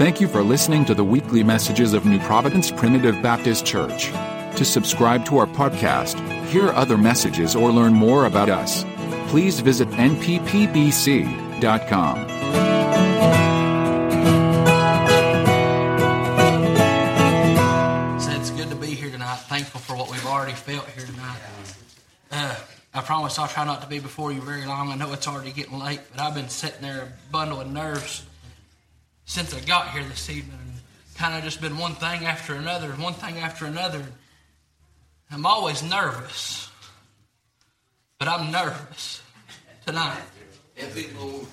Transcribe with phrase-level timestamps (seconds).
[0.00, 4.06] Thank you for listening to the weekly messages of New Providence Primitive Baptist Church.
[4.56, 8.82] To subscribe to our podcast, hear other messages, or learn more about us,
[9.28, 11.58] please visit nppbc.com.
[18.20, 19.36] So it's good to be here tonight.
[19.50, 21.40] Thankful for what we've already felt here tonight.
[22.32, 22.56] Uh,
[22.94, 24.88] I promise I'll try not to be before you very long.
[24.88, 28.24] I know it's already getting late, but I've been sitting there bundle of nerves
[29.30, 30.58] since I got here this evening.
[30.60, 30.80] And
[31.14, 34.02] kind of just been one thing after another, one thing after another.
[35.30, 36.68] I'm always nervous,
[38.18, 39.22] but I'm nervous
[39.86, 40.20] tonight.
[40.76, 41.46] Every Lord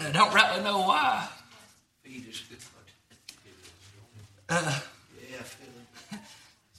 [0.00, 1.28] And I don't rightly know why.
[2.02, 2.58] feed us good.
[4.48, 5.68] Uh, I feel
[6.12, 6.18] it.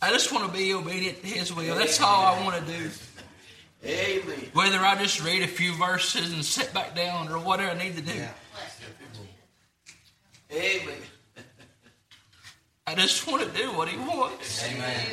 [0.02, 1.76] I just want to be obedient to His will.
[1.76, 2.90] That's all I want to do.
[3.86, 4.50] Amen.
[4.54, 7.96] Whether I just read a few verses and sit back down or whatever I need
[7.98, 8.14] to do.
[8.14, 8.30] Amen.
[13.06, 14.64] Just want to do what He wants.
[14.66, 15.06] Amen.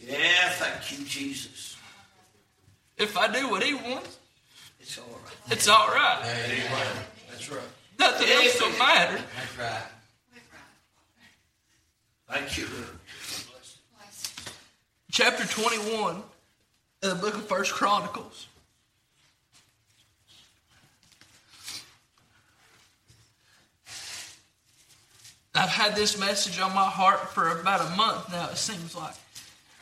[0.00, 1.76] Yeah, thank you, Jesus.
[2.96, 4.18] If I do what He wants,
[4.80, 5.52] It's all right.
[5.52, 6.22] it's all right.
[6.46, 6.86] Amen.
[7.30, 7.60] That's right.
[7.98, 9.18] Nothing else will matter.
[9.36, 9.82] That's right.
[12.28, 12.98] Thank you, Lord.
[15.10, 16.22] Chapter 21 of
[17.02, 18.46] the book of First Chronicles.
[25.72, 29.14] Had this message on my heart for about a month now, it seems like.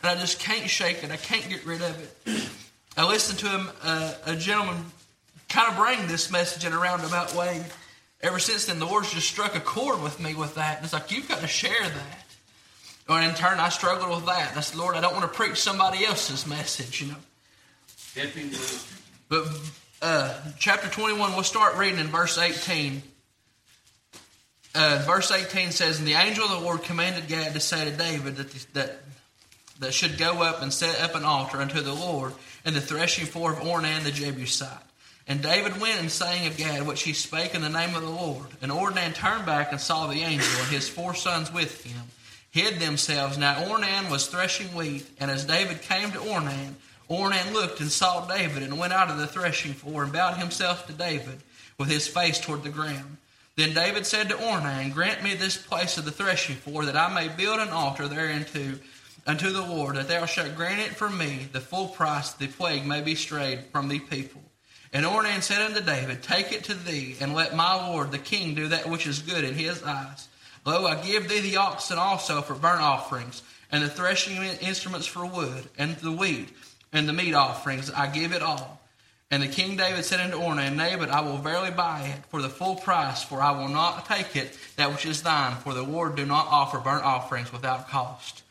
[0.03, 1.11] And I just can't shake it.
[1.11, 2.49] I can't get rid of it.
[2.97, 4.85] I listened to him, uh, a gentleman
[5.49, 7.63] kind of bring this message in a roundabout way.
[8.23, 10.77] Ever since then, the Lord's just struck a chord with me with that.
[10.77, 12.25] And it's like, you've got to share that.
[13.09, 14.51] And in turn, I struggled with that.
[14.51, 17.17] And I said, Lord, I don't want to preach somebody else's message, you know.
[19.29, 19.49] But
[20.01, 23.03] uh, chapter 21, we'll start reading in verse 18.
[24.75, 27.97] Uh, verse 18 says, And the angel of the Lord commanded Gad to say to
[27.97, 28.99] David that, that,
[29.81, 32.33] that should go up and set up an altar unto the Lord
[32.65, 34.83] in the threshing floor of Ornan the Jebusite.
[35.27, 38.11] And David went and sang of Gad, which he spake in the name of the
[38.11, 38.47] Lord.
[38.63, 42.03] And Ornan turned back and saw the angel and his four sons with him,
[42.51, 43.39] hid themselves.
[43.39, 46.75] Now Ornan was threshing wheat, and as David came to Ornan,
[47.09, 50.87] Ornan looked and saw David, and went out of the threshing floor and bowed himself
[50.87, 51.41] to David
[51.77, 53.17] with his face toward the ground.
[53.57, 57.13] Then David said to Ornan, Grant me this place of the threshing floor, that I
[57.13, 58.79] may build an altar thereunto
[59.27, 62.87] unto the Lord, that thou shalt grant it for me the full price, the plague
[62.87, 64.43] may be strayed from the people.
[64.93, 68.55] And Ornan said unto David, Take it to thee, and let my lord the king
[68.55, 70.29] do that which is good in his eyes.
[70.65, 75.25] Lo, I give thee the oxen also for burnt offerings, and the threshing instruments for
[75.25, 76.49] wood, and the wheat,
[76.93, 77.91] and the meat offerings.
[77.91, 78.80] I give it all.
[79.33, 82.43] And the king David said unto Ornan, Nay, but I will verily buy it for
[82.43, 85.85] the full price, for I will not take it that which is thine, for the
[85.85, 88.43] Lord do not offer burnt offerings without cost.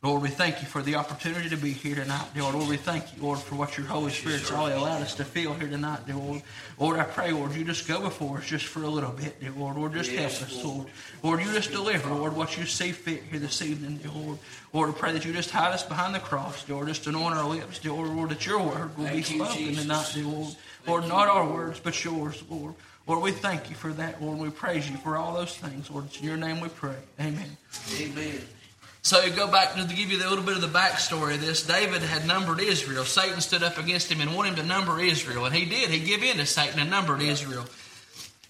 [0.00, 2.54] Lord, we thank you for the opportunity to be here tonight, dear Lord.
[2.54, 5.54] Lord, we thank you, Lord, for what your Holy Spirit's already allowed us to feel
[5.54, 6.42] here tonight, dear Lord.
[6.78, 9.50] Lord, I pray, Lord, you just go before us just for a little bit, dear
[9.50, 9.76] Lord.
[9.76, 10.86] Lord, just help us, Lord.
[11.24, 11.40] Lord.
[11.40, 14.38] You just deliver, Lord, what you see fit here this evening, dear Lord.
[14.72, 16.86] Lord, I pray that you just hide us behind the cross, dear Lord.
[16.86, 18.10] Just anoint our lips, dear Lord.
[18.10, 20.54] Lord, that your word will be spoken tonight, dear Lord.
[20.86, 22.76] Lord, not our words, but yours, Lord.
[23.08, 24.38] Lord, we thank you for that, Lord.
[24.38, 26.04] We praise you for all those things, Lord.
[26.04, 26.94] It's in your name we pray.
[27.18, 27.56] Amen.
[28.00, 28.42] Amen.
[29.08, 31.66] So you go back to, give you a little bit of the backstory of this.
[31.66, 33.06] David had numbered Israel.
[33.06, 35.88] Satan stood up against him and wanted him to number Israel, and he did.
[35.88, 37.64] He gave in to Satan and numbered Israel.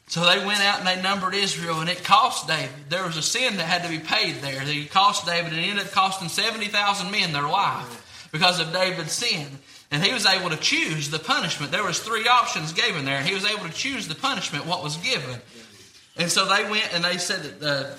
[0.08, 2.74] So they went out and they numbered Israel, and it cost David.
[2.88, 4.60] There was a sin that had to be paid there.
[4.64, 8.72] It cost David, and it ended up costing seventy thousand men their life because of
[8.72, 9.46] David's sin.
[9.92, 11.70] And he was able to choose the punishment.
[11.70, 14.82] There was three options given there, and he was able to choose the punishment what
[14.82, 15.36] was given.
[16.16, 17.98] And so they went and they said that the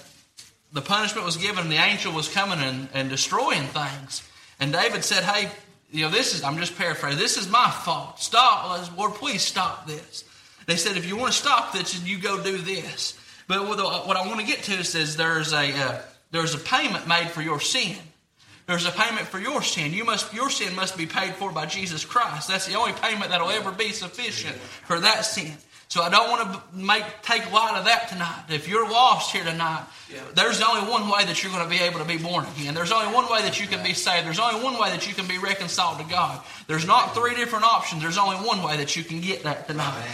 [0.71, 4.27] the punishment was given the angel was coming and, and destroying things.
[4.59, 5.49] And David said, Hey,
[5.91, 8.19] you know, this is, I'm just paraphrasing, this is my fault.
[8.19, 10.23] Stop, Lord, please stop this.
[10.67, 13.17] They said, If you want to stop this, you go do this.
[13.47, 17.07] But what, I want to get to is, is there's, a, uh, there's a payment
[17.07, 17.97] made for your sin.
[18.67, 19.93] There's a payment for your sin.
[19.93, 22.47] You must, your sin must be paid for by Jesus Christ.
[22.47, 25.57] That's the only payment that'll ever be sufficient for that sin.
[25.89, 28.43] So I don't want to make take light of that tonight.
[28.49, 30.19] If you're lost here tonight, Yeah.
[30.35, 32.75] there's only one way that you're going to be able to be born again.
[32.75, 34.27] There's only one way that you can be saved.
[34.27, 36.41] There's only one way that you can be reconciled to God.
[36.67, 38.03] There's not three different options.
[38.03, 40.05] There's only one way that you can get that tonight.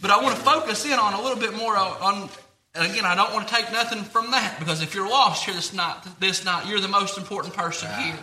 [0.00, 2.28] But I want to focus in on a little bit more on, on
[2.74, 5.54] and again, I don't want to take nothing from that because if you're lost here
[5.54, 8.16] this night, this night, you're the most important person here.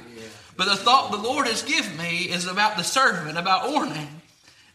[0.56, 4.08] But the thought the Lord has given me is about the servant, about Ornan.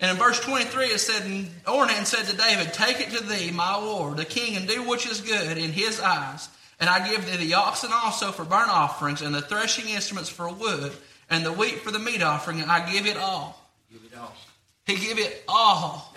[0.00, 1.22] And in verse 23 it said,
[1.64, 5.06] Ornan said to David, Take it to thee, my lord, the king, and do which
[5.06, 6.48] is good in his eyes.
[6.80, 10.52] And I give thee the oxen also for burnt offerings, and the threshing instruments for
[10.52, 10.92] wood,
[11.30, 13.60] and the wheat for the meat offering, and I give it all.
[13.92, 14.34] Give it all.
[14.86, 16.14] He give it all.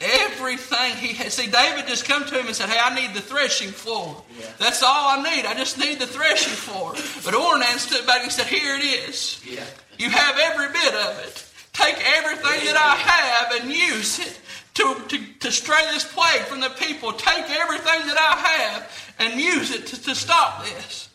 [0.00, 1.32] Everything he had.
[1.32, 4.22] See, David just come to him and said, Hey, I need the threshing floor.
[4.38, 4.46] Yeah.
[4.58, 5.46] That's all I need.
[5.46, 6.92] I just need the threshing floor.
[6.92, 9.40] But Ornan stood back and said, Here it is.
[9.48, 9.64] Yeah.
[9.98, 11.50] You have every bit of it.
[11.74, 14.40] Take everything that I have and use it
[14.74, 17.12] to, to, to stray this plague from the people.
[17.12, 21.10] Take everything that I have and use it to, to stop this.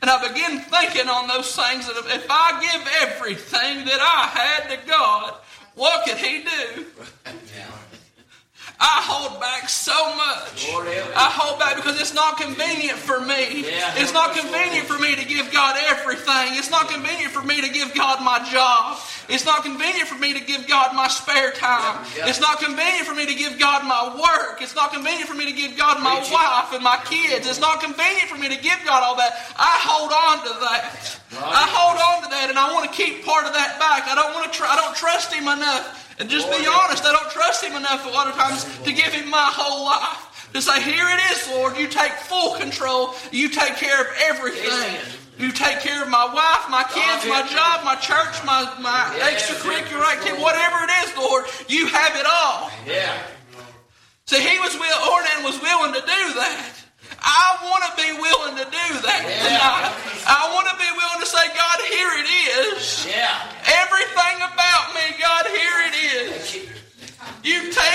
[0.00, 4.68] And I begin thinking on those things that if I give everything that I had
[4.70, 5.34] to God,
[5.74, 6.86] what could He do?
[8.82, 10.66] I hold back so much.
[10.66, 11.14] Lord help me.
[11.14, 13.62] I hold back because it's not convenient for me.
[13.94, 16.58] It's not convenient for me to give God everything.
[16.58, 18.98] It's not convenient for me to give God my job.
[19.30, 22.02] It's not convenient for me to give God my spare time.
[22.26, 24.58] It's not convenient for me to give God my work.
[24.60, 27.46] It's not convenient for me to give God my wife and my kids.
[27.46, 29.30] It's not convenient for me to give God all that.
[29.54, 30.82] I hold on to that.
[31.38, 34.10] I hold on to that, and I want to keep part of that back.
[34.10, 34.58] I don't want to.
[34.58, 36.11] Tr- I don't trust Him enough.
[36.22, 39.10] And just be honest, I don't trust Him enough a lot of times to give
[39.10, 40.46] Him my whole life.
[40.54, 41.76] To say, here it is, Lord.
[41.76, 43.16] You take full control.
[43.32, 45.02] You take care of everything.
[45.36, 50.06] You take care of my wife, my kids, my job, my church, my, my extracurricular
[50.14, 51.44] activity, whatever it is, Lord.
[51.66, 52.70] You have it all.
[52.86, 53.18] Yeah.
[54.26, 56.81] See, he was will, Ornan was willing to do that.
[57.20, 59.42] I want to be willing to do that Yeah.
[59.44, 59.92] tonight.
[60.26, 62.28] I want to be willing to say, God, here it
[62.76, 63.06] is.
[63.06, 63.36] Yeah.
[63.84, 66.56] Everything about me, God, here it is.
[67.44, 67.91] You take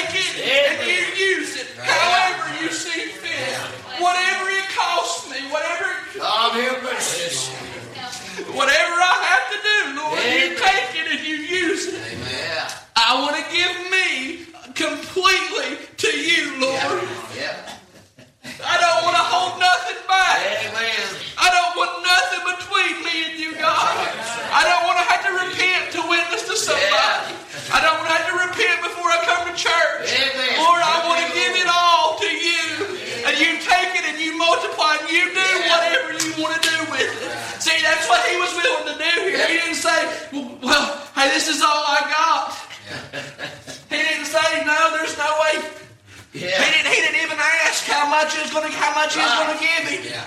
[48.17, 50.01] much he was going to how much he was going to give him.
[50.11, 50.25] Yeah.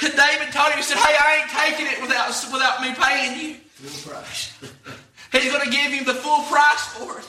[0.00, 3.54] David told him, he said, Hey, I ain't taking it without, without me paying you.
[3.80, 4.52] Full price.
[5.32, 7.28] He's going to give him the full price for it.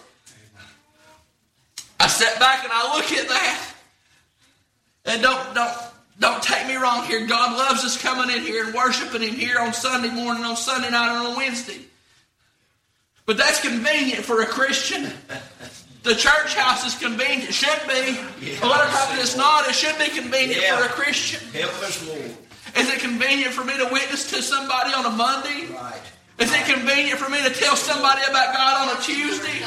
[1.99, 3.73] I sat back and I look at that.
[5.05, 5.77] And don't, don't,
[6.19, 7.25] don't take me wrong here.
[7.27, 10.89] God loves us coming in here and worshiping Him here on Sunday morning, on Sunday
[10.89, 11.79] night, and on Wednesday.
[13.25, 15.11] But that's convenient for a Christian.
[16.03, 17.49] The church house is convenient.
[17.49, 18.17] It should be.
[18.61, 19.67] A lot of times it's not.
[19.67, 20.77] It should be convenient Yeah.
[20.77, 21.39] for a Christian.
[21.53, 22.35] Help us, Lord.
[22.75, 25.67] Is it convenient for me to witness to somebody on a Monday?
[25.67, 26.01] Right.
[26.39, 29.61] Is it convenient for me to tell somebody about God on a Tuesday?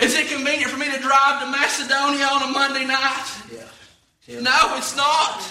[0.00, 3.24] Is it convenient for me to drive to Macedonia on a Monday night?
[4.26, 4.40] Yeah.
[4.40, 5.42] No, it's not.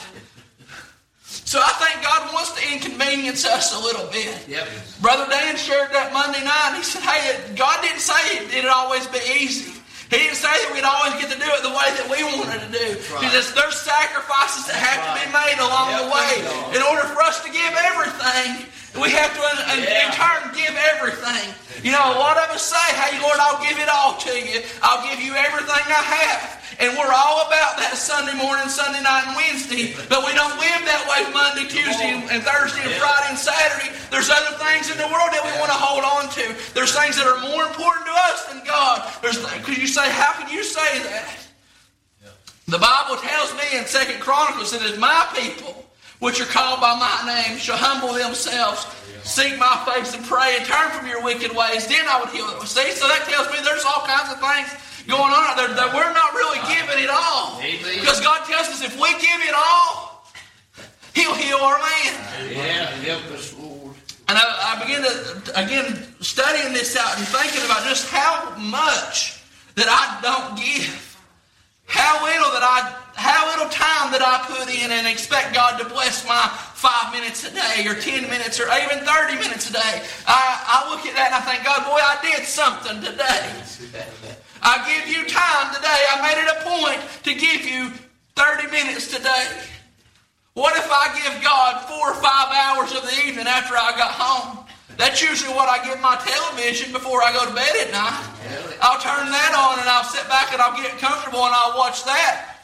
[1.23, 4.35] So I think God wants to inconvenience us a little bit.
[4.49, 4.67] Yep.
[5.01, 6.73] Brother Dan shared that Monday night.
[6.77, 9.71] He said, Hey, God didn't say it, it'd always be easy.
[10.13, 12.61] He didn't say that we'd always get to do it the way that we wanted
[12.61, 12.87] to do.
[13.17, 16.45] He says there's sacrifices that have to be made along the way.
[16.77, 18.69] In order for us to give everything,
[19.01, 19.41] we have to,
[19.73, 20.13] in, in Yeah.
[20.13, 21.49] turn, give everything.
[21.81, 24.61] You know, a lot of us say, Hey, Lord, I'll give it all to you.
[24.85, 26.61] I'll give you everything I have.
[26.79, 29.93] And we're all about that Sunday morning, Sunday night, and Wednesday.
[30.09, 33.93] But we don't live that way Monday, Tuesday, and Thursday, and Friday, and Saturday.
[34.09, 36.45] There's other things in the world that we want to hold on to.
[36.73, 39.05] There's things that are more important to us than God.
[39.21, 41.43] There's because you say, how can you say that?
[42.67, 45.85] The Bible tells me in Second Chronicles that it's my people,
[46.19, 48.87] which are called by my name, shall humble themselves,
[49.23, 51.85] seek my face, and pray, and turn from your wicked ways.
[51.85, 52.65] Then I would heal them.
[52.65, 54.71] See, so that tells me there's all kinds of things
[55.07, 57.59] going on out there that we're not really giving it all.
[57.59, 60.25] Because God tells us if we give it all,
[61.13, 62.51] He'll heal our land.
[62.51, 62.85] Yeah.
[63.05, 63.95] Help us, Lord.
[64.27, 65.11] And I, I began to,
[65.59, 69.43] again, studying this out and thinking about just how much
[69.75, 71.09] that I don't give.
[71.85, 75.85] How little that I, how little time that I put in and expect God to
[75.85, 80.01] bless my five minutes a day or ten minutes or even 30 minutes a day.
[80.25, 83.53] I, I look at that and I think, God, boy, I did something today.
[84.63, 86.01] I give you time today.
[86.07, 87.91] I made it a point to give you
[88.39, 89.47] 30 minutes today.
[90.53, 94.15] What if I give God four or five hours of the evening after I got
[94.15, 94.65] home?
[94.95, 98.23] That's usually what I give my television before I go to bed at night.
[98.79, 102.05] I'll turn that on and I'll sit back and I'll get comfortable and I'll watch
[102.05, 102.63] that.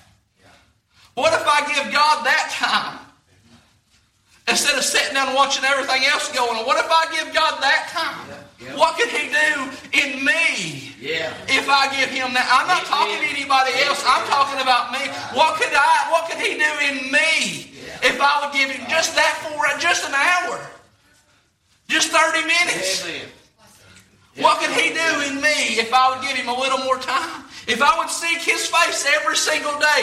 [1.15, 2.99] What if I give God that time?
[4.47, 7.61] Instead of sitting down and watching everything else going on, what if I give God
[7.61, 8.39] that time?
[8.75, 11.31] What could He do in me Yeah.
[11.47, 12.43] if I give Him that?
[12.51, 14.03] I'm not talking to anybody else.
[14.05, 14.99] I'm talking about me.
[15.31, 16.11] What could I?
[16.11, 17.71] What could He do in me
[18.03, 20.59] if I would give Him just that for just an hour,
[21.87, 23.05] just thirty minutes?
[23.07, 23.31] Amen.
[24.43, 27.45] What could He do in me if I would give Him a little more time?
[27.67, 30.01] If I would seek His face every single day,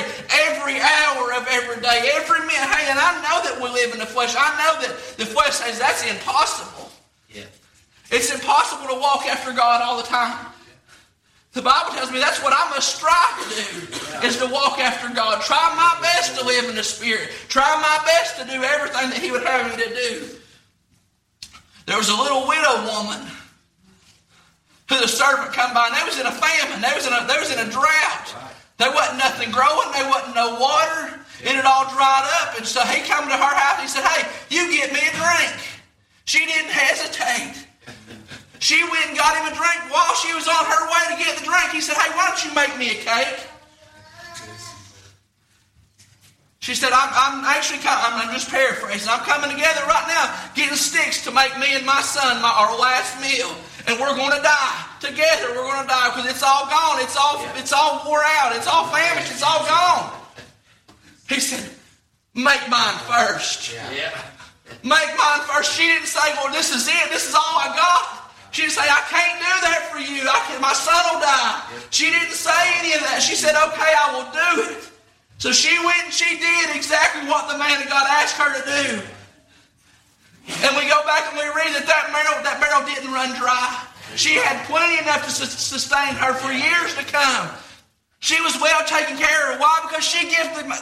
[0.49, 2.73] every hour of every day, every minute.
[2.73, 4.33] Hey, and I know that we live in the flesh.
[4.33, 6.89] I know that the flesh says that's impossible.
[7.29, 7.45] Yeah.
[8.11, 10.47] It's impossible to walk after God all the time.
[11.53, 15.09] The Bible tells me that's what I must strive to do, is to walk after
[15.15, 15.41] God.
[15.41, 17.31] Try my best to live in the Spirit.
[17.49, 20.29] Try my best to do everything that He would have me to do.
[21.87, 23.27] There was a little widow woman
[24.89, 26.83] who the servant come by, and they was in a famine.
[26.83, 28.35] They was in a, they was in a drought.
[28.79, 29.91] There wasn't nothing growing.
[29.93, 31.21] There wasn't no water.
[31.41, 32.59] It had all dried up.
[32.59, 33.81] And so he come to her house.
[33.81, 35.57] and He said, hey, you get me a drink.
[36.25, 37.66] She didn't hesitate.
[38.59, 39.93] She went and got him a drink.
[39.93, 42.45] While she was on her way to get the drink, he said, hey, why don't
[42.45, 43.47] you make me a cake?
[46.61, 49.09] She said, I'm, I'm actually, com- I'm, I'm just paraphrasing.
[49.09, 52.77] I'm coming together right now, getting sticks to make me and my son my, our
[52.77, 53.55] last meal.
[53.87, 54.85] And we're going to die.
[54.99, 56.99] Together, we're going to die because it's all gone.
[56.99, 58.57] It's all, it's all wore out.
[58.57, 59.31] It's all famished.
[59.31, 60.13] It's all gone.
[61.29, 61.71] He said,
[62.35, 63.73] make mine first.
[63.95, 64.11] Yeah.
[64.83, 65.73] Make mine first.
[65.79, 67.11] She didn't say, well, this is it.
[67.11, 68.16] This is all I got.
[68.57, 70.25] She didn't say, I can't do that for you.
[70.25, 71.61] I can, my son will die.
[71.93, 73.21] She didn't say any of that.
[73.21, 74.81] She said, okay, I will do it.
[75.37, 78.65] So she went and she did exactly what the man of God asked her to
[78.65, 79.05] do.
[80.65, 83.77] And we go back and we read that that barrel, that barrel didn't run dry.
[84.17, 87.53] She had plenty enough to sus- sustain her for years to come.
[88.25, 89.61] She was well taken care of.
[89.61, 89.85] Why?
[89.85, 90.73] Because she gave them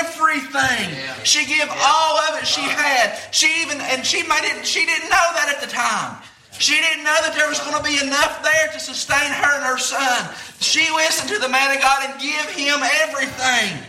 [0.00, 0.88] everything.
[1.28, 3.12] She gave all of it she had.
[3.28, 4.64] She even and she made it.
[4.64, 6.16] She didn't know that at the time.
[6.60, 9.64] She didn't know that there was going to be enough there to sustain her and
[9.64, 10.28] her son.
[10.60, 13.80] She listened to the man of God and give him everything.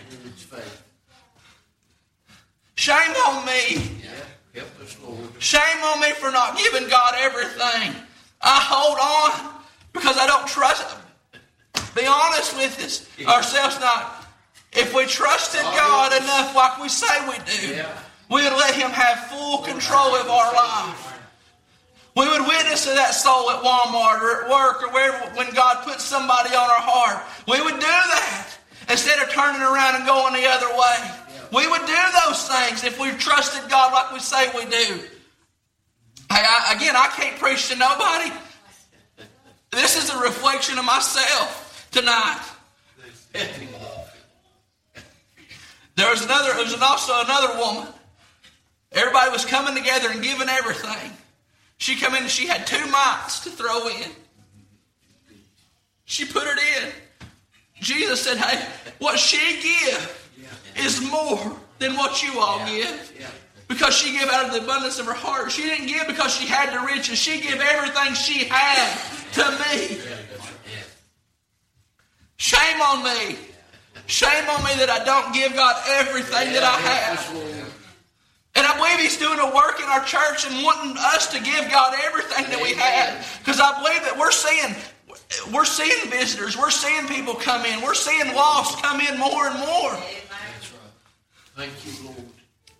[2.76, 3.92] Shame on me.
[5.40, 7.94] Shame on me for not giving God everything.
[8.42, 9.62] I hold on
[9.92, 11.02] because I don't trust Him.
[11.94, 14.26] Be honest with us, ourselves not.
[14.72, 17.84] If we trusted God enough like we say we do,
[18.30, 21.11] we would let Him have full control of our life.
[22.16, 25.86] We would witness to that soul at Walmart or at work or wherever when God
[25.86, 27.24] puts somebody on our heart.
[27.48, 28.48] We would do that
[28.90, 30.98] instead of turning around and going the other way.
[31.54, 35.08] We would do those things if we trusted God like we say we do.
[36.30, 38.32] Hey, I, again, I can't preach to nobody.
[39.72, 42.42] This is a reflection of myself tonight.
[45.96, 46.54] There was another.
[46.54, 47.88] There was also another woman.
[48.92, 51.12] Everybody was coming together and giving everything.
[51.82, 54.12] She come in and she had two mites to throw in.
[56.06, 56.92] She put it in.
[57.80, 58.64] Jesus said, "Hey,
[59.00, 60.32] what she give
[60.76, 63.12] is more than what you all give."
[63.68, 65.52] Because she gave out of the abundance of her heart.
[65.52, 67.18] She didn't give because she had the riches.
[67.18, 68.96] She gave everything she had
[69.34, 70.00] to me.
[72.38, 73.40] Shame on me.
[74.06, 77.81] Shame on me that I don't give God everything that I have.
[78.72, 81.70] And I believe He's doing a work in our church and wanting us to give
[81.72, 83.40] God everything that we have.
[83.40, 84.76] Because I believe that we're seeing
[85.54, 89.60] we're seeing visitors, we're seeing people come in, we're seeing lost come in more and
[89.60, 89.92] more.
[89.92, 90.92] That's right.
[91.56, 92.18] Thank you, Lord.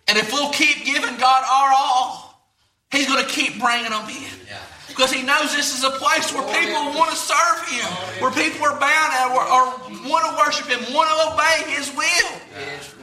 [0.08, 2.44] And if we'll keep giving God our all,
[2.90, 4.36] He's going to keep bringing them in.
[4.46, 4.58] Yeah.
[4.86, 8.16] Because He knows this is a place where oh, people want to serve Him, oh,
[8.20, 11.88] where people are bound at, or, or want to worship Him, want to obey His
[11.96, 12.40] will.
[12.52, 13.01] Yes, Lord.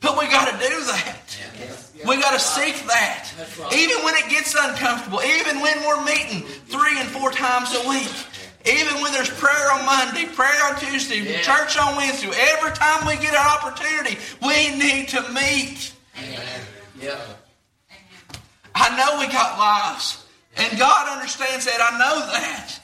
[0.00, 1.16] But we got to do that.
[2.06, 3.28] We got to seek that.
[3.74, 8.12] Even when it gets uncomfortable, even when we're meeting three and four times a week,
[8.66, 11.40] even when there's prayer on Monday, prayer on Tuesday, Yeah.
[11.42, 15.92] church on Wednesday, every time we get an opportunity, we need to meet.
[17.00, 17.16] Yeah.
[18.74, 20.24] I know we got lives,
[20.56, 21.80] and God understands that.
[21.80, 22.80] I know that.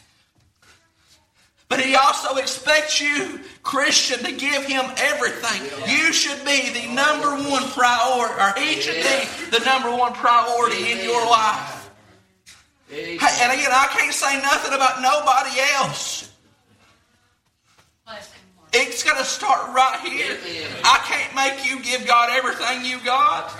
[1.73, 5.62] But He also expects you, Christian, to give Him everything.
[5.88, 10.93] You should be the number one priority, or He should be the number one priority
[10.93, 11.91] in your life.
[12.93, 16.31] And again, I can't say nothing about nobody else.
[18.75, 20.37] It's going to start right here.
[20.85, 23.50] I can't make you give God everything you got.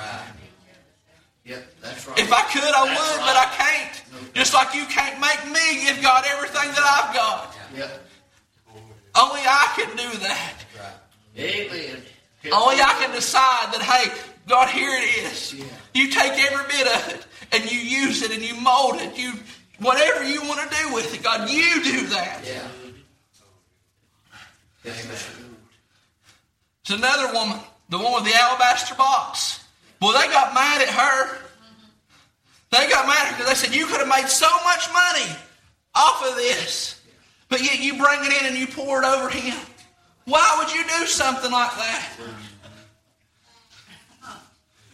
[1.47, 2.19] Yep, that's right.
[2.19, 3.25] If I could, I That's would, right.
[3.25, 4.35] but I can't.
[4.35, 7.57] Just like you can't make me give God everything that I've got.
[9.14, 10.55] Only I can do that.
[11.37, 12.02] Amen.
[12.52, 14.12] Only I can decide that, hey,
[14.49, 15.55] God, here it is.
[15.55, 15.64] Yeah.
[15.95, 19.17] You take every bit of it and you use it and you mold it.
[19.17, 19.35] You
[19.79, 22.41] whatever you want to do with it, God, you do that.
[22.45, 22.69] Yeah.
[24.85, 29.64] It's another woman, the one with the alabaster box.
[30.00, 31.38] Well, they got mad at her.
[32.71, 35.31] They got mad at her because they said, You could have made so much money
[35.95, 37.00] off of this,
[37.52, 39.54] but yet you bring it in and you pour it over him.
[40.25, 42.09] Why would you do something like that?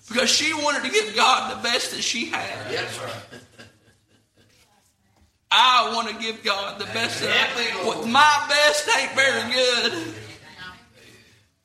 [0.09, 2.69] Because she wanted to give God the best that she had.
[2.69, 3.41] That's right.
[5.53, 10.15] I want to give God the best that I What My best ain't very good.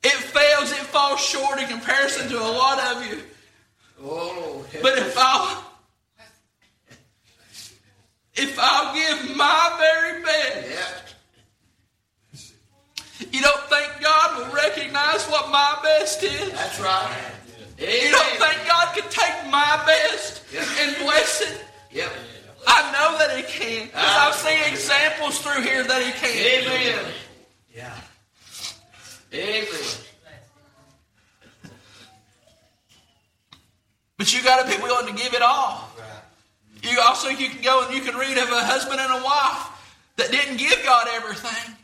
[0.04, 3.20] It fails, it falls short in comparison to a lot of you.
[4.00, 5.63] Oh, But if I'll
[8.36, 11.14] if I'll give my very best,
[12.32, 13.28] yeah.
[13.30, 16.50] you don't think God will recognize what my best is?
[16.52, 17.32] That's right.
[17.78, 21.64] You don't think God can take my best and bless it?
[21.90, 22.10] Yep.
[22.66, 23.86] I know that He can.
[23.86, 26.64] Because I've seen examples through here that He can.
[26.64, 27.12] Amen.
[27.74, 27.94] Yeah.
[29.32, 29.66] Amen.
[34.16, 35.90] But you got to be willing to give it all.
[36.84, 39.70] You also you can go and you can read of a husband and a wife
[40.16, 41.74] that didn't give God everything,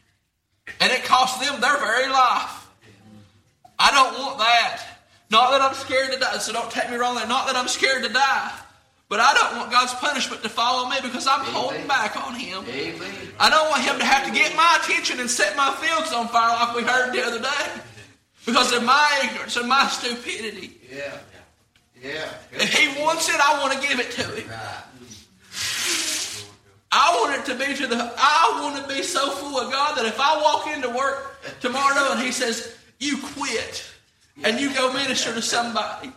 [0.81, 2.69] and it cost them their very life.
[3.79, 4.85] I don't want that.
[5.31, 6.39] Not that I'm scared to die.
[6.39, 7.15] So don't take me wrong.
[7.15, 7.27] there.
[7.27, 8.53] Not that I'm scared to die,
[9.09, 12.65] but I don't want God's punishment to follow me because I'm holding back on Him.
[12.69, 13.13] Amen.
[13.39, 16.29] I don't want Him to have to get my attention and set my fields on
[16.29, 17.83] fire like we heard the other day
[18.45, 20.79] because of my ignorance and my stupidity.
[20.93, 21.17] Yeah.
[22.03, 22.29] Yeah.
[22.53, 24.49] If He wants it, I want to give it to Him.
[24.51, 24.85] Right.
[26.93, 28.13] I want it to be to the.
[28.17, 32.13] I want to be so full of God that if I walk into work tomorrow
[32.13, 33.85] and He says, "You quit,"
[34.43, 36.13] and you go minister to somebody,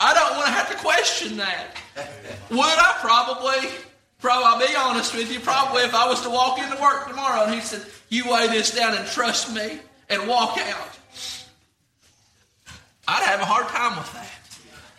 [0.00, 1.76] I don't want to have to question that.
[2.50, 3.70] Would I probably?
[4.20, 4.46] Probably.
[4.46, 5.40] I'll be honest with you.
[5.40, 8.74] Probably, if I was to walk into work tomorrow and He said, "You weigh this
[8.74, 10.98] down and trust me," and walk out,
[13.08, 14.28] I'd have a hard time with that.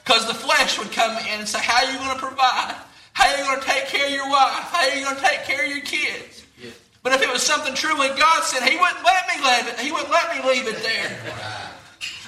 [0.04, 2.76] Because the flesh would come in and say, How are you going to provide?
[3.14, 4.70] How are you going to take care of your wife?
[4.74, 6.46] How are you going to take care of your kids?
[6.62, 6.72] Yeah.
[7.04, 9.80] But if it was something truly God said, He wouldn't let me leave it.
[9.80, 11.18] He wouldn't let me leave it there.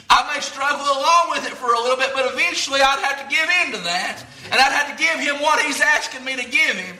[0.09, 3.35] I may struggle along with it for a little bit, but eventually I'd have to
[3.35, 4.23] give in to that.
[4.45, 6.95] And I'd have to give Him what He's asking me to give Him.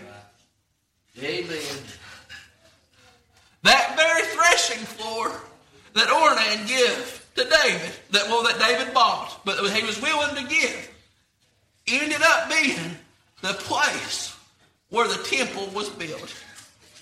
[1.22, 1.60] Amen.
[3.64, 5.32] That very threshing floor
[5.94, 10.36] that Ornan gave to David, that well that David bought, but that he was willing
[10.36, 10.92] to give,
[11.88, 12.96] ended up being
[13.46, 14.36] the place
[14.90, 16.34] where the temple was built.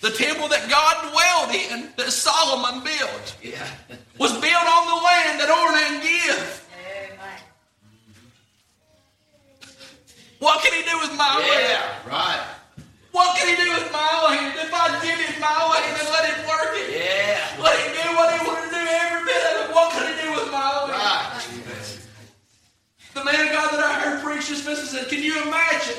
[0.02, 3.64] The temple that God dwelled in, that Solomon built, Yeah.
[4.20, 6.60] was built on the land that Ornan gave.
[10.40, 11.48] What can he do with my land?
[11.48, 12.12] Yeah.
[12.12, 12.44] Right.
[13.14, 14.60] What can he do with my land?
[14.60, 17.64] If I give him my land and let him work it, Yeah.
[17.64, 19.74] let him do what he wanted to do, every bit of it.
[19.74, 20.92] What can he do with my land?
[20.92, 21.30] Right.
[23.14, 25.96] The man of God that I heard preach this message said, Can you imagine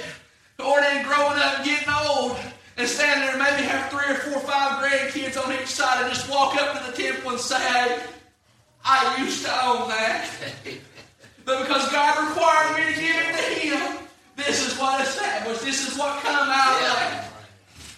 [0.59, 2.37] Ornan growing up, and getting old,
[2.77, 6.13] and standing there maybe have three or four or five grandkids on each side and
[6.13, 8.03] just walk up to the temple and say, Hey,
[8.85, 10.29] I used to own that.
[11.45, 15.61] But because God required me to give it to him, this is what established.
[15.61, 17.29] This is what come out of that.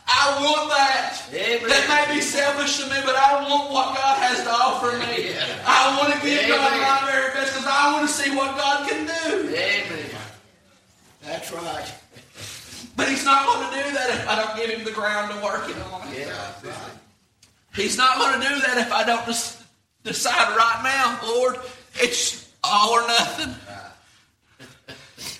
[0.08, 1.22] I want that.
[1.32, 1.68] Amen.
[1.68, 5.30] That may be selfish to me, but I want what God has to offer me.
[5.36, 5.62] Yeah.
[5.66, 8.88] I want to give God my very best because I want to see what God
[8.88, 9.48] can do.
[9.48, 10.10] Amen.
[11.22, 11.94] That's right.
[12.96, 15.44] But He's not going to do that if I don't give Him the ground to
[15.44, 16.02] work it on.
[16.14, 16.52] Yeah.
[16.64, 16.74] Right.
[17.74, 19.62] He's not going to do that if I don't des-
[20.02, 21.56] decide right now, Lord,
[22.00, 23.54] it's all or nothing.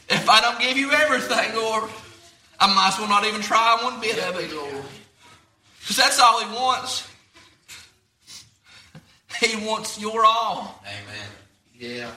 [0.09, 1.91] If I don't give you everything, Lord,
[2.61, 4.53] I might as well not even try one bit of it.
[4.53, 4.85] Lord.
[5.81, 7.09] Because that's all He wants.
[9.43, 10.83] He wants your all.
[10.85, 11.29] Amen.
[11.79, 12.11] Yeah.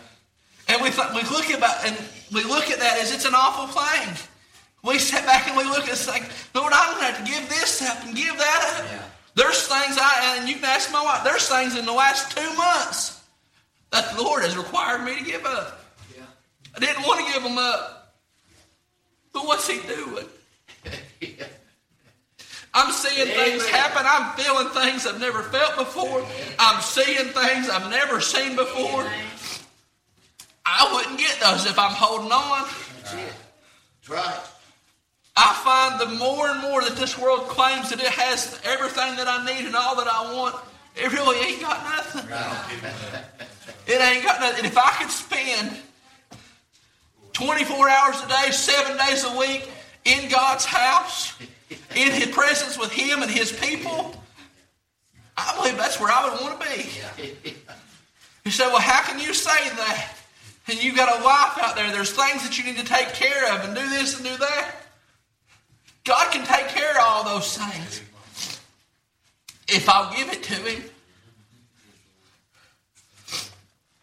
[0.67, 1.97] And we, th- we look about and
[2.31, 4.15] we look at that as it's an awful thing.
[4.83, 6.23] We sit back and we look it like,
[6.55, 8.85] Lord, I'm going to have to give this up and give that up.
[8.91, 9.03] Yeah.
[9.35, 11.23] There's things I and you can ask my wife.
[11.23, 13.21] There's things in the last two months
[13.91, 15.79] that the Lord has required me to give up.
[16.15, 16.23] Yeah.
[16.75, 18.15] I didn't want to give them up,
[19.33, 20.25] but what's He doing?
[21.21, 21.45] yeah.
[22.71, 24.03] I'm seeing things happen.
[24.05, 26.23] I'm feeling things I've never felt before.
[26.59, 29.07] I'm seeing things I've never seen before.
[30.65, 32.67] I wouldn't get those if I'm holding on.
[32.97, 33.33] That's it.
[34.01, 34.39] That's right.
[35.41, 39.25] I find the more and more that this world claims that it has everything that
[39.25, 40.55] I need and all that I want,
[40.97, 42.29] it really ain't got nothing.
[43.87, 44.65] It ain't got nothing.
[44.65, 45.77] And if I could spend
[47.31, 49.71] 24 hours a day, seven days a week
[50.03, 51.33] in God's house,
[51.95, 54.13] in His presence with Him and His people,
[55.37, 57.31] I believe that's where I would want to be.
[58.43, 60.15] You say, well, how can you say that?
[60.67, 63.53] And you've got a wife out there, there's things that you need to take care
[63.53, 64.75] of and do this and do that.
[66.09, 68.01] God can take care of all those things
[69.67, 70.83] if I'll give it to Him.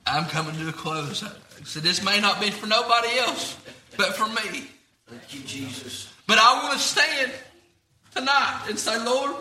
[0.06, 1.24] I'm coming to a close.
[1.64, 3.58] So this may not be for nobody else,
[3.96, 4.68] but for me.
[5.08, 6.12] Thank you, Jesus.
[6.28, 7.32] But I want to stand
[8.14, 9.34] tonight and say, Lord,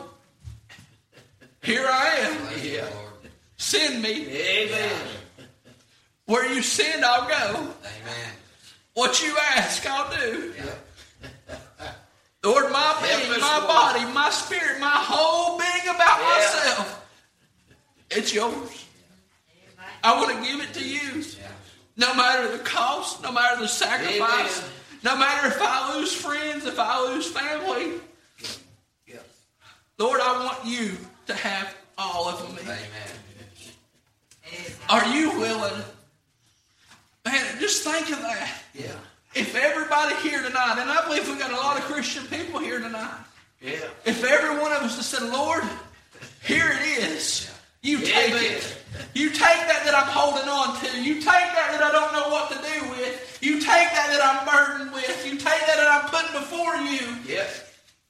[1.61, 2.87] here I am.
[3.57, 4.25] Send me.
[4.27, 5.01] Amen.
[6.25, 7.59] Where you send, I'll go.
[7.59, 8.31] Amen.
[8.95, 10.51] What you ask, I'll do.
[12.45, 13.67] Lord, my being, my Lord.
[13.67, 16.29] body, my spirit, my whole being about Yeah.
[16.29, 17.05] myself,
[18.11, 18.85] it's yours.
[20.03, 21.25] I want to give it to you.
[21.97, 24.71] No matter the cost, no matter the sacrifice, Amen.
[25.01, 27.99] no matter if I lose friends, if I lose family.
[29.07, 29.15] Yeah.
[29.97, 32.61] Lord, I want you to have all of me.
[32.61, 33.71] Amen.
[34.89, 35.83] Are you willing?
[37.25, 38.51] Man, just think of that.
[38.75, 38.91] Yeah.
[39.35, 42.79] If everybody here tonight, and I believe we got a lot of Christian people here
[42.79, 43.19] tonight,
[43.61, 43.79] Yeah.
[44.05, 45.63] if every one of us just said, Lord,
[46.41, 47.51] here it is.
[47.81, 48.77] You take it.
[49.13, 51.01] You take that that I'm holding on to.
[51.03, 53.37] You take that that I don't know what to do with.
[53.41, 55.25] You take that that I'm burdened with.
[55.25, 57.03] You take that that I'm putting before you.
[57.27, 57.45] Yeah.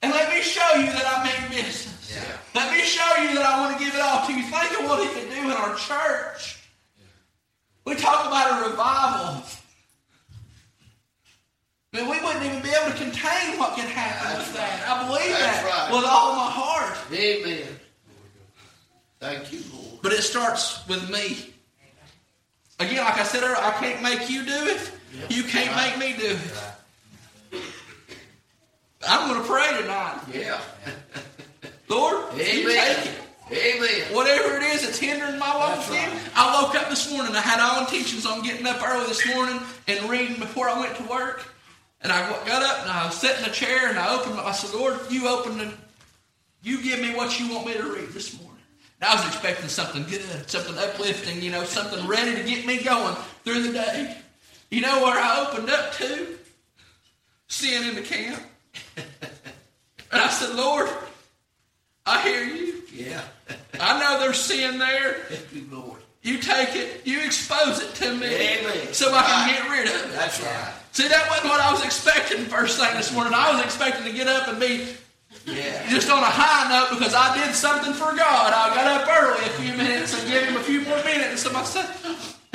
[0.02, 2.14] And let me show you that I mean business.
[2.14, 2.22] Yeah.
[2.54, 4.42] Let me show you that I want to give it all to you.
[4.42, 6.62] Think of what he could do in our church.
[7.84, 9.42] We talk about a revival.
[11.96, 14.86] But we wouldn't even be able to contain what can happen That's with that.
[14.86, 15.96] I believe That's that right.
[15.96, 16.94] with all my heart.
[17.10, 17.66] Amen.
[19.18, 20.02] Thank you, Lord.
[20.02, 21.54] But it starts with me.
[22.78, 24.92] Again, like I said earlier, I can't make you do it.
[25.30, 27.62] You can't make me do it.
[29.08, 30.20] I'm going to pray tonight.
[30.34, 30.60] Yeah.
[31.88, 33.10] Lord, you take it.
[33.50, 34.14] Amen.
[34.14, 36.12] Whatever it is that's hindering my walk with right.
[36.34, 37.34] I woke up this morning.
[37.34, 40.94] I had all teachings on getting up early this morning and reading before I went
[40.96, 41.55] to work.
[42.06, 44.38] And I got up and I was sitting in a chair and I opened.
[44.38, 44.46] Up.
[44.46, 45.72] I said, Lord, you open the,
[46.62, 48.62] you give me what you want me to read this morning.
[49.00, 52.80] And I was expecting something good, something uplifting, you know, something ready to get me
[52.80, 54.18] going through the day.
[54.70, 56.38] You know where I opened up to?
[57.48, 58.40] Sin in the camp.
[60.12, 60.88] And I said, Lord,
[62.06, 62.84] I hear you.
[62.94, 63.20] Yeah.
[63.80, 65.14] I know there's sin there.
[65.28, 66.00] Thank you, Lord.
[66.22, 68.92] You take it, you expose it to me Amen.
[68.92, 70.14] so I can get rid of it.
[70.14, 70.72] That's right.
[70.96, 73.34] See, that wasn't what I was expecting first thing this morning.
[73.36, 74.88] I was expecting to get up and be
[75.44, 75.86] Yeah.
[75.90, 78.50] just on a high note because I did something for God.
[78.54, 81.44] I got up early a few minutes and gave him a few more minutes.
[81.46, 81.84] I said,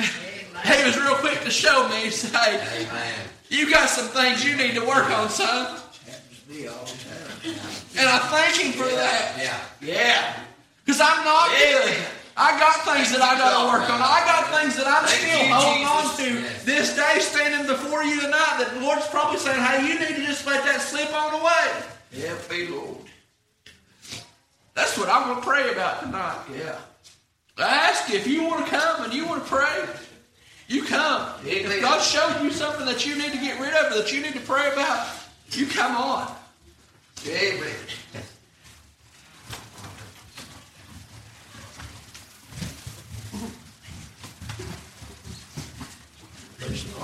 [0.00, 3.14] he was real quick to show me, he said, hey, Amen.
[3.48, 5.76] you got some things you need to work on, son.
[6.04, 7.54] Happens to me all the time.
[7.96, 9.34] And I thank him for that.
[9.38, 9.60] Yeah.
[9.80, 10.36] Yeah.
[10.84, 11.70] Because I'm not Yeah.
[11.84, 11.98] good.
[12.36, 14.00] I got things that I got to work on.
[14.00, 18.56] I got things that I'm still holding on to this day, standing before you tonight.
[18.58, 21.84] That the Lord's probably saying, "Hey, you need to just let that slip on away."
[22.12, 22.96] Yeah, me, Lord.
[24.74, 26.38] That's what I'm going to pray about tonight.
[26.56, 26.78] Yeah.
[27.58, 29.84] I ask you if you want to come and you want to pray,
[30.68, 31.28] you come.
[31.44, 34.22] If God showed you something that you need to get rid of, or that you
[34.22, 35.06] need to pray about,
[35.50, 36.34] you come on.
[37.28, 37.76] Amen.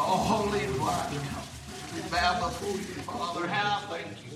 [0.00, 1.22] Oh, holy and righteous.
[1.94, 3.48] We bow before you, Father.
[3.48, 4.27] How thank you.